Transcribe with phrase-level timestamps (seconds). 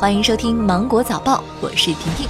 [0.00, 2.28] 欢迎收听《芒果早报》，我是婷婷。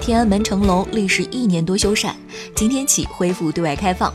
[0.00, 2.12] 天安门城楼历时一年多修缮，
[2.54, 4.14] 今天起恢复对外开放。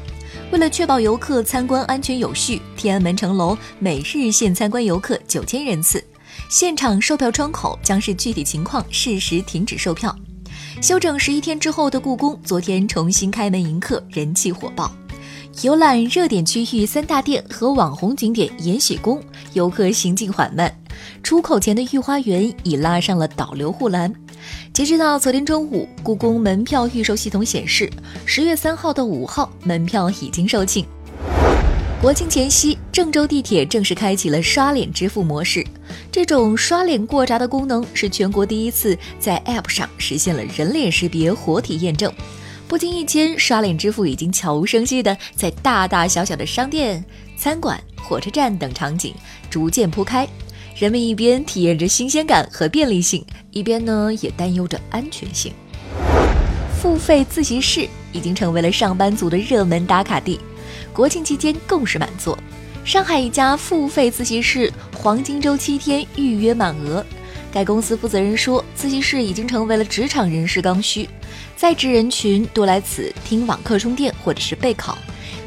[0.49, 6.01] 为了确保游客参观安全有序，天安门城楼每日限参观游客九千人次，
[6.49, 10.15] 现场售票窗口将是具体情况适时停止售票。
[10.81, 14.89] 休整十一天之后的故宫，昨天重新开门迎客，人气火爆。
[15.61, 19.21] 游览热点区域三大殿和网红景点延禧宫，
[19.53, 20.73] 游客行进缓慢。
[21.23, 24.13] 出口前的御花园已拉上了导流护栏。
[24.73, 27.89] 截止到昨天中午，故宫门票预售系统显示，
[28.25, 30.83] 十月三号到五号门票已经售罄。
[32.01, 35.65] 国庆前夕，郑州地铁正式开启了刷脸支付模式。
[36.11, 42.11] 这种刷脸过闸的功能是全国第一次在 App 上实现了人脸识别活体验证。
[42.67, 47.03] 不经意间，刷脸支付已经悄无声息地在大大小小的商店、
[47.37, 49.13] 餐馆、火车站等场景
[49.49, 50.27] 逐渐铺开。
[50.75, 55.53] 人们一边体验着新鲜感和便利性，一边呢也担忧着安全性。
[56.81, 60.39] 付费自习室已经成为了上班族的热门打卡地，
[60.91, 62.37] 国庆期间更是满座。
[62.83, 67.05] 上海一家付费自习室黄金周七天预约满额，
[67.55, 71.07] 该公司负责人说，自习室已经成为了职场人士刚需，
[71.55, 74.97] 在职人群多来此听网课充电或者是备考，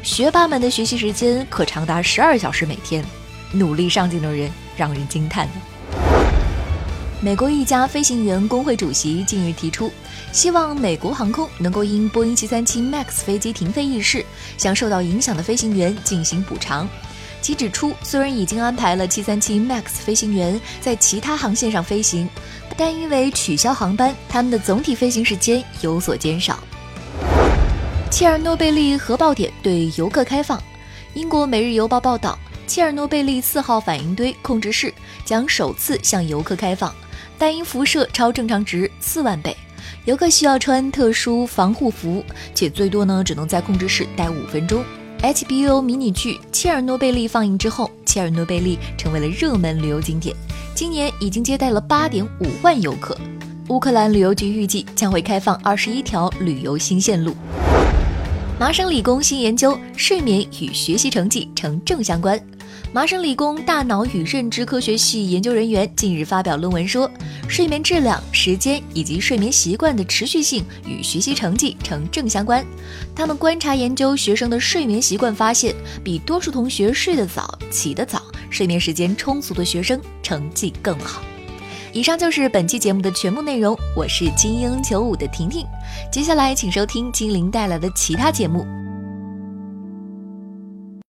[0.01, 3.05] 学霸们的学习时间可长达十二小时每天，
[3.51, 4.49] 努力上进的人。
[4.75, 5.45] 让人惊叹。
[7.21, 9.91] 美国一家飞行员工会主席近日提出，
[10.31, 14.25] 希望美国航空能够因波音737 MAX 飞机停飞一事，
[14.57, 16.87] 向受到影响的飞行员进行补偿。
[17.41, 22.29] 其指出，虽然已经安排了737 MAX 飞行员在其他航线上飞行，
[22.77, 26.59] 但因为取消航班，他们的总体飞行时间有所减少。
[28.11, 30.61] 切尔诺贝利核爆点对游客开放。
[31.13, 32.37] 英国《每日邮报》报道。
[32.67, 34.93] 切尔诺贝利四号反应堆控制室
[35.25, 36.93] 将首次向游客开放，
[37.35, 39.57] 但因辐射超正常值四万倍，
[40.05, 42.23] 游客需要穿特殊防护服，
[42.53, 44.83] 且最多呢只能在控制室待五分钟。
[45.21, 50.33] HBO 迷你剧《切尔诺贝利》放映之后，切尔诺贝利成为了热门旅游景点，
[50.73, 53.17] 今年已经接待了八点五万游客。
[53.67, 57.35] 乌克兰旅游局预计将会开放二十一条旅游新线路。
[58.57, 62.39] 麻省理工新研究：睡眠与学习成绩呈正相关。
[62.91, 67.09] 麻省理工大脑与认知科学系研究人员近日发表论文说，
[67.47, 72.65] 睡眠质量、时间以及睡眠习惯的持续性与学习成绩呈正相关。
[73.15, 81.21] 他们观察研究学生的睡眠习惯，发现比多数同学睡得早、起得早、睡眠时间充足的学生成绩更好。
[81.93, 85.65] 以上就是本期节目的全部内容，我是精英九五的婷婷。
[86.11, 88.78] 接下来请收听精灵带来的其他节目。